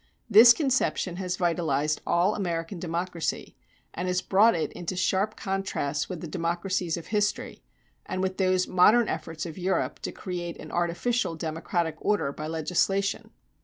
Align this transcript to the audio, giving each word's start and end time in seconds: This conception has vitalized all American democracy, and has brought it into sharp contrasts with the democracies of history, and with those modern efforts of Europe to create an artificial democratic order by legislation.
This 0.27 0.51
conception 0.51 1.17
has 1.17 1.37
vitalized 1.37 2.01
all 2.07 2.33
American 2.33 2.79
democracy, 2.79 3.55
and 3.93 4.07
has 4.07 4.19
brought 4.23 4.55
it 4.55 4.73
into 4.73 4.95
sharp 4.95 5.35
contrasts 5.35 6.09
with 6.09 6.21
the 6.21 6.27
democracies 6.27 6.97
of 6.97 7.05
history, 7.13 7.61
and 8.07 8.19
with 8.19 8.37
those 8.37 8.67
modern 8.67 9.07
efforts 9.07 9.45
of 9.45 9.59
Europe 9.59 9.99
to 9.99 10.11
create 10.11 10.57
an 10.57 10.71
artificial 10.71 11.35
democratic 11.35 11.97
order 11.99 12.31
by 12.31 12.47
legislation. 12.47 13.29